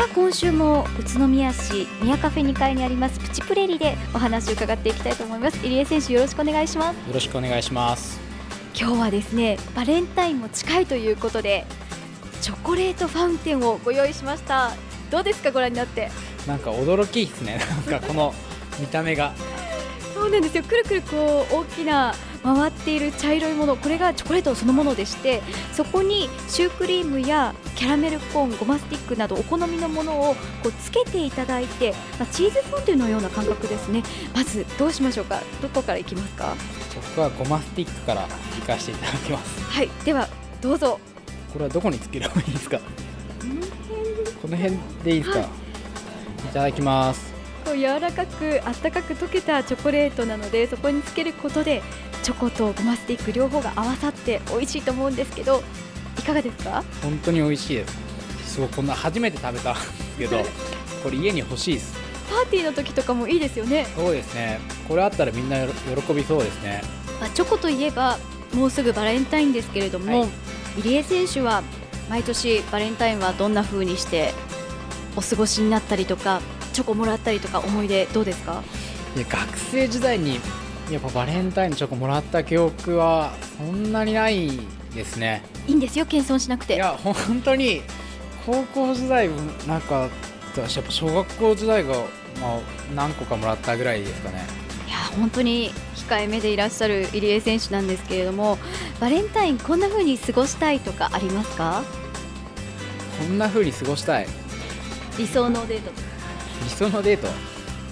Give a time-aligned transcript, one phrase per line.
[0.00, 5.58] さあ今週も宇都宮市宮カフェ2階にありますプチプレリでお話を伺っていきたいと思います。
[5.62, 6.96] 入江選手よろしくお願いします。
[7.06, 8.18] よろしくお願いします。
[8.74, 11.66] 今日はですねバレンタインも近いということで
[12.40, 14.70] チョコレートファウンテンをご用意しました。
[15.10, 16.10] どうですかご覧になって？
[16.46, 17.60] なんか驚きですね。
[17.86, 18.32] なんかこの
[18.78, 19.34] 見た目が。
[20.14, 20.62] そうなんですよ。
[20.62, 34.02] くるくるこう大きな回っている茶色いものこれがチョコレートそのものでしてそこにシュークリームやキャラメルコーンゴマスティックなどお好みのものをこうつけていただいて、まあ、チーズフォンデュのような感覚ですね。
[34.34, 35.40] まずどうしましょうか？
[35.60, 36.54] どこからいきますか？
[36.94, 38.26] 僕はゴマスティックから
[38.58, 39.62] いかせていただきます。
[39.64, 40.28] はいでは
[40.60, 40.98] どうぞ。
[41.52, 42.78] これはどこにつければいいですか？
[44.40, 47.34] この辺でいいですか、はい、いただきます。
[47.64, 51.82] こう柔らかくあったかく溶けたチョコレートなのでそこにつけることで
[52.22, 55.62] チョコとゴマスティック両方が合わさって美味しいと思うんですけど
[56.18, 56.84] いかがですか？
[57.02, 58.54] 本当に美味しいです。
[58.54, 60.38] すごいこんな初めて食べたんですけど
[61.02, 61.94] これ家に欲しいです。
[62.28, 63.86] パーティーの時とかもいいですよね。
[63.96, 64.60] そうですね。
[64.88, 66.82] これあったらみんな喜びそうですね、
[67.20, 68.18] まあ、チョコといえば
[68.54, 70.28] もうすぐバレンタインですけれども、はい、
[70.80, 71.62] 入江選手は
[72.08, 74.34] 毎年バレンタインはどんな風にして
[75.16, 76.40] お過ごしになったりとか
[76.72, 78.62] チョコもらったりとか思い出どうですか？
[79.16, 80.40] いや学生時代に
[80.90, 84.50] やっぱバレンタインのチョコもらった記憶はそんなにない
[84.94, 85.42] ですね。
[85.68, 86.74] いいんですよ謙遜しなくて。
[86.74, 87.82] いや本当に
[88.44, 89.28] 高校時代
[89.68, 90.08] なんか
[90.52, 92.00] 私やっぱ小学校時代が、ま
[92.56, 92.60] あ、
[92.96, 94.44] 何個かもらったぐらいですかね。
[94.88, 98.58] いや本当に控えめでいらっしゃる入江選手なんですけれども
[98.98, 101.84] バレンタインこんな風に過ごしたいとかありますか？
[103.20, 104.26] こんな風に過ごしたい。
[105.16, 105.92] 理想のデート
[106.64, 107.28] 理想のデート？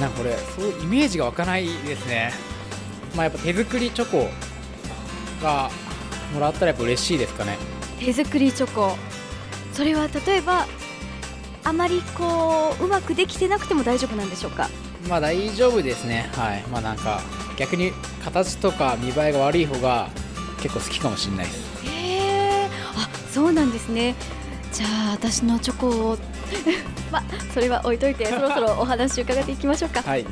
[0.00, 2.32] なんかこれそうイメージが湧かないですね
[3.16, 4.28] まあやっぱ手作りチョコ
[5.42, 5.70] が
[6.34, 7.56] もらったらやっぱ嬉しいですかね。
[7.98, 8.96] 手作りチョコ。
[9.72, 10.66] それは例えば
[11.64, 14.68] あまりこううまくできてなくても大丈夫なんでしょうか？
[15.08, 16.30] まあ大丈夫ですね。
[16.34, 16.62] はい。
[16.70, 17.20] まあなんか
[17.56, 17.92] 逆に
[18.24, 20.08] 形とか見栄えが悪い方が
[20.60, 21.86] 結構好きかもしれないです。
[21.86, 22.16] へ
[22.64, 24.14] えあそうなんですね。
[24.72, 26.18] じゃあ私のチョコを
[27.12, 27.22] まあ
[27.54, 30.02] それは置いといてそろそろお話伺っていきましょうか。
[30.02, 30.26] はい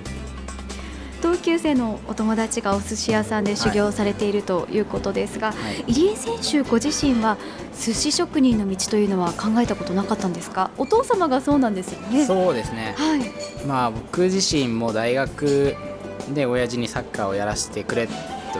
[1.25, 7.39] 同級生のお友達がお寿司屋さんで修行されているということですが、はい、入江選手ご自身は
[7.81, 10.71] 寿司職人の道というのは考えたことなかったんですか？
[10.77, 12.27] お父様がそうなんですよね。
[12.27, 15.75] そうですね、はい、まあ僕自身も大学
[16.35, 18.13] で親父にサッカーをやらせてくれと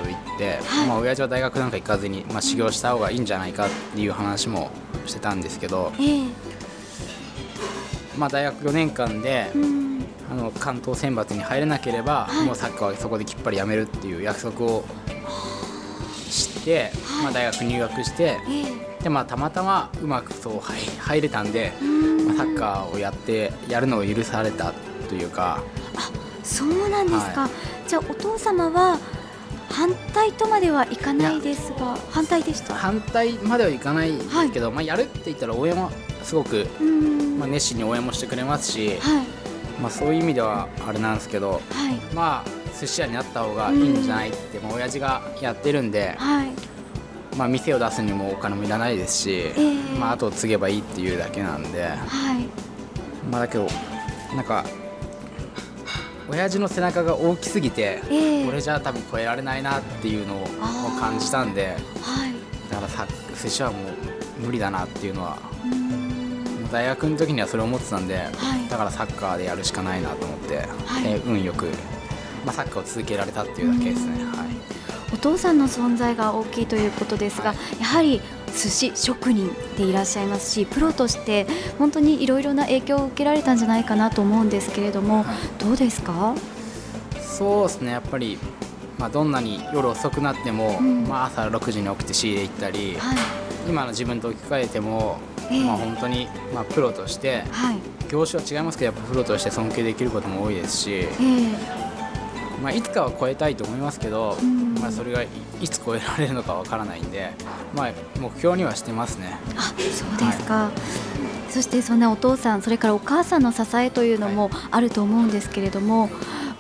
[0.07, 4.71] 言って、はい、まあ親父は大学なんか行かずに、まあ、修行した方がいいんじゃないかっていう話も
[5.05, 6.31] してたんですけど、えー、
[8.17, 9.84] まあ大学4年間で、うん
[10.31, 14.85] あの関東選抜に入れなければ、はい、もうサッカーはそこできっぱりやめるっていう約束を
[16.29, 20.61] して、はい、まあ、大学入学して、えー、でまあ、たまたまうまくそう
[21.01, 21.73] 入れたんで
[22.27, 24.73] まあ、サッカーをやってやるのを許された
[25.09, 25.63] というか。
[25.95, 26.11] あ
[26.43, 27.51] そうなんですか、はい、
[27.89, 28.99] じゃあお父様は
[29.71, 32.75] 反対とまではいかないですが反対でした？
[32.75, 35.91] 反対まではいかないですけど、まあ、やるって言ったら応援は
[36.23, 36.67] すごく、
[37.39, 39.27] まあ、熱心に応援もしてくれますし、はい
[39.81, 46.53] まあ、そういう意味ではあれなんですけど、はい、まあ寿司屋になった方がいいんじゃないって、まあ親父がやってるんで、はい、
[47.37, 52.47] まあ、店を出すにもお金もいらないですし、えー、まあ、あと継げばいいっていうだけなんで、はい、
[53.31, 53.67] まあ、だけど
[54.35, 54.65] なんか
[56.29, 60.47] 親父の背中が大きすぎて、えー、俺じゃ多分超えられないなっていうのを
[60.99, 63.07] 感じたんで、はい、だからさ
[63.43, 63.79] 寿司はも
[64.41, 65.39] う無理だなっていうのは。
[66.75, 68.23] 大学の時にはそれを思ってたんで、は
[68.59, 71.67] い、だからサッカーでやるしかないなと思って、はい、え運よく、
[72.45, 74.25] まあ、サッカーを続けられたっていうだけですね。
[74.25, 74.49] はい。
[75.13, 81.47] お父さんの存在が大きいということですが、はい、やはり寿司職人でいらっしゃいますしプロとして
[81.79, 86.35] 本当にいろいろな影響を受けられたんじゃないかなと思うんですけれども、はい、どうですか？
[87.21, 87.93] そうですね。
[87.93, 88.37] やっぱり、
[88.99, 93.17] まあ、どんなに夜遅くなっても、うん、まあ、朝6時に起きて仕入れ行ったり、はい、
[93.69, 97.79] 今の自分と置き換えてもえー、まあ、本当に、まあ、プロとして、はい、
[98.11, 104.37] 業種は違いますけどやっぱプロとして尊敬できることも多いですし、えー、まあ、いつかは超えたいと思いますけど、
[104.81, 105.29] まあ、それがい
[105.69, 107.31] つ超えられるのかわからないんで、
[107.75, 109.39] まあ、目標にはしてますね。
[109.57, 110.05] あそうです
[110.47, 110.73] か、はい、
[111.55, 116.11] そしてそんなお父さんそれからお母さんの支えというのもあると思うんですけれども、はい、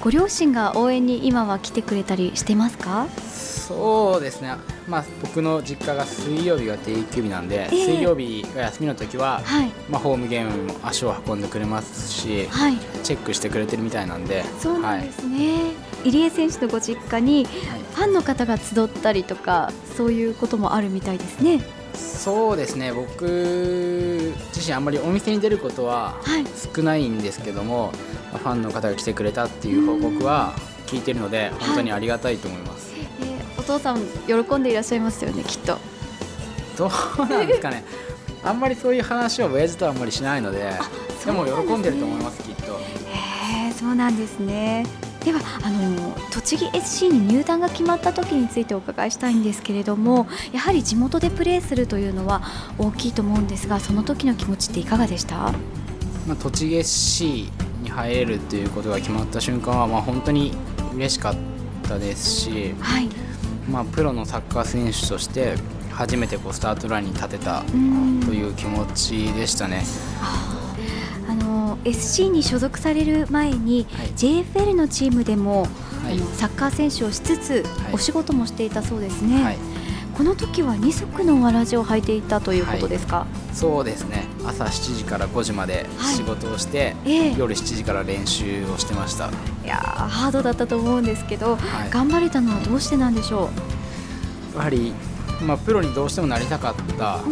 [0.01, 3.09] ご両親が応援に今は来てくれたりしてますか？
[3.19, 4.55] そうですね、
[4.87, 15.71] まあ、僕の実家が水曜日が定休日なんで、えー、水曜日が休みの時は、はい、まあ、ホームゲームも足を運んでくれますし、はい、チェックしてくれてるみたいなんでそうなんですね、は
[16.05, 17.47] い、入江選手のご実家に
[17.95, 21.61] ファンの方が集ったりとかそういうこともあるみたいですね。
[21.95, 26.21] そうですね僕自身あんまりお店に出ることは
[26.75, 27.93] 少ないんですけども、は
[28.37, 30.55] い、ファンの方が来てくれたっていう報告は
[30.87, 35.79] 聞いてるので本当にありがたいと思います、はい、えー、お父さん喜んでいらっしゃいますよねきっと。
[36.77, 37.85] どうなんですかね。
[38.43, 40.73] あんまりそういう話は親父とはあんまりしないので
[41.25, 42.73] でも喜んでると思いますきっと。
[42.73, 44.85] へえそうなんですね
[45.25, 52.43] ではあの栃木 SC に入団が決まった時についてお伺いしたいんですけれどもやはり地元でプレーするというのは
[52.79, 55.53] 大きいと思うんですがその時の気持ちっていかがでした、
[56.27, 57.51] まあ、栃木 SC
[57.83, 60.53] に入れるということが決まった瞬間は、まあ、本当に
[60.95, 61.35] 嬉しかっ
[61.89, 63.09] たですし、はい。
[63.69, 65.55] まあ、プロのサッカー選手として
[65.91, 67.77] 初めてこうスタートラインに立てたと
[68.33, 69.83] いう気持ちでしたね。
[71.85, 75.63] SC に所属される前に、はい、JFL のチームでも、
[76.03, 79.43] はい、あのサッカー選手をしつつ、お仕事もしていたそうですね。
[79.43, 79.59] はい、
[80.15, 84.27] この時は二足のわらじを履いていたということですか、そうですね。
[84.45, 85.87] 朝7時から5時まで
[86.17, 89.31] 仕事をして、えー、夜7時から練習をしてました。
[89.65, 91.59] いやハードだったと思うんですけど、
[91.91, 93.51] 頑張れたのはどうしてなんでしょ
[94.55, 94.59] う？
[94.59, 94.93] やはり
[95.43, 97.23] まあ、プロにどうしてもなりたかったっ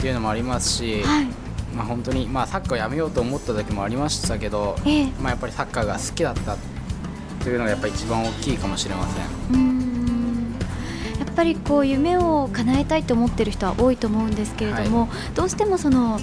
[0.00, 1.28] ていうのもありますし、はい、
[1.78, 6.56] まあ、本当に、まあ、サッカーをやめようと思った時もありましたけど、えー、まあ、やっぱりサッカーが好きだった
[7.44, 9.20] というのがやっぱり一番大きいかもしれませ
[9.56, 9.78] ん。
[11.20, 16.18] やっぱりこう夢を叶えたいと思ってる人は多いと思うんですけれども、はい、どうしてもその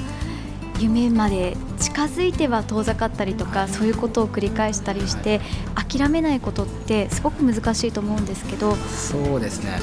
[0.78, 5.40] 夢まで近づいては遠ざかったりとか、はい、そういうことを繰り返したりして、
[5.74, 8.76] はい、諦めないことってすごく難しいと思うんですけど。
[8.76, 9.80] そうですね。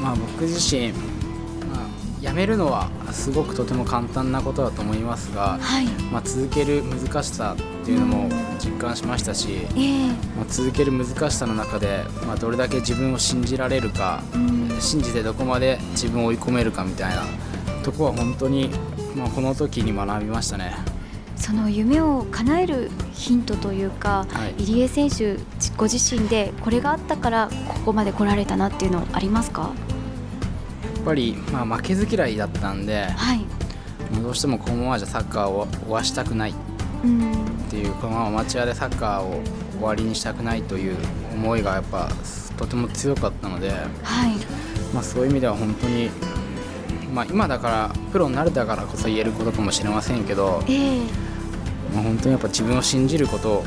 [0.00, 0.92] まあ、僕自身、
[2.26, 8.28] まあ、辞めるのはすごくとても簡単なことだと思いますが、はい、まあ、続ける難しさっていうのも
[8.58, 14.22] 実感しましたし、えー、まあ、続ける難しさの中で、まあ、どれだけ自分を信じられるか、
[14.80, 17.22] 信じてどこまで自分を追い込めるかみたいな
[17.82, 18.70] とこは本当に、
[19.14, 20.74] まあ、この時に学びましたね。
[21.36, 25.36] その夢を叶えるヒントというか、はい、入江選手
[25.76, 29.70] ご自身でこれがあったからここまで来られたなっていうのありますか？
[31.06, 33.46] ぱり、まあ、負けず嫌いだったんで、はい、
[34.20, 36.50] どうしてもこのままじゃサッカーを終わしたくない。
[36.50, 36.54] っ
[37.70, 39.40] ていう、このまま町屋でサッカーを
[39.74, 40.96] 終わりにしたくないという
[41.34, 42.08] 思いがやっぱ
[42.56, 43.86] とても強かったので、はい。
[44.92, 46.10] まあ、そういう意味では本当に、
[47.14, 51.04] まあ、今だからプロになれたからこそ言えることかもしれませんけど、えー、
[51.94, 53.62] まあ、本当にやっぱ自分を信じること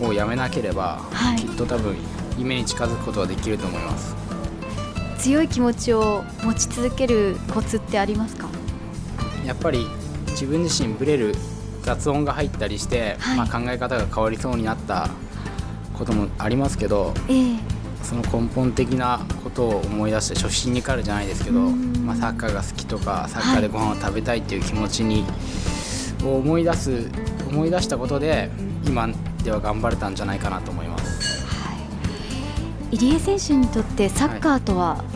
[0.00, 1.96] をやめなければ、はい、きっと多分
[2.38, 4.19] 夢に近づくことはできると思います。
[5.20, 8.48] 強い気持ちを持ち続けるコツってありますか？
[9.46, 9.86] やっぱり
[10.28, 11.34] 自分自身ブレる
[11.82, 15.10] 雑音が入ったりして、はい、まあ、考え方が変わりそうになった
[15.92, 17.58] こともありますけど、えー、
[18.02, 25.28] その根本的なことを思い出して初心に帰るじゃないですけど、まあ、サッカーが好きとかサッカーでご飯を食べたいっていう気持ちに、は
[26.22, 27.10] い、を思い出す
[27.50, 28.50] 思い出したことで
[28.86, 29.08] 今
[29.44, 31.39] では頑張れたんじゃないかなと思います。
[32.90, 35.06] 入江選手にとってサッカーとは、はい、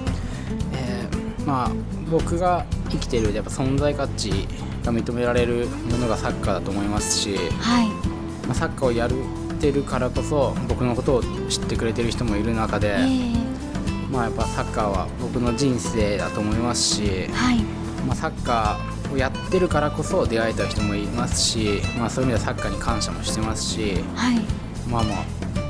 [0.74, 1.70] えー、まあ、
[2.10, 4.30] 僕が生きているやっぱ存在価値
[4.84, 7.88] が認められるものがサッカーだと思いますし、はい。
[8.46, 9.10] まあ、サッカーをやっ
[9.58, 17.62] てるからこそ僕のことを知ってくれてる人もいる中で、えー、まあ、やっぱサッカーは僕の人生だと思いますし、はい。
[18.06, 24.44] まあ、サッカーをやってるからこそ出会えた人もいますし、まあ、そういう意味ではサッカーに感謝もしてますし、はい、
[24.88, 25.24] まあまあ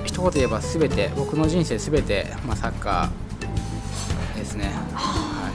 [0.04, 5.50] 一言で言えば全て僕の人生全て、まあ、サッカーですね、は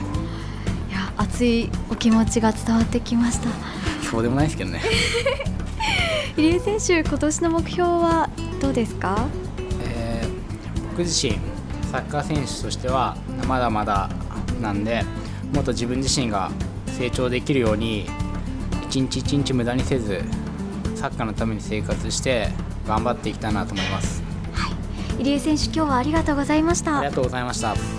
[0.88, 3.50] い、いや熱いお気持ちが伝わってきました。
[4.10, 4.82] そうでもないですけどね。
[6.36, 8.30] 入江選手今年の目標は
[8.62, 9.28] どうですか、
[9.84, 11.38] えー、僕自身
[11.92, 14.10] サッカー選手としてはまだまだ
[14.62, 15.04] なんで
[15.54, 16.50] もっと自分自身が
[16.98, 18.08] 成長できるように
[18.88, 20.24] 一日一日無駄にせず
[20.96, 22.50] サッカーのために生活して
[22.88, 24.24] 頑張っていきたいなと思います。
[25.20, 27.00] 入江選手今日はありがとうございました。
[27.00, 27.99] ありがとうございました